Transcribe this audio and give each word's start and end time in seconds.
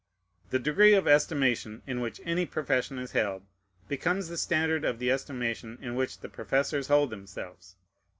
The 0.49 0.57
degree 0.57 0.95
of 0.95 1.07
estimation 1.07 1.83
in 1.85 1.99
which 1.99 2.21
any 2.25 2.47
profession 2.47 2.97
is 2.97 3.11
held 3.11 3.43
becomes 3.87 4.29
the 4.29 4.35
standard 4.39 4.83
of 4.83 4.97
the 4.97 5.11
estimation 5.11 5.77
in 5.79 5.93
which 5.93 6.21
the 6.21 6.27
professors 6.27 6.87
hold 6.87 7.11
themselves. 7.11 7.75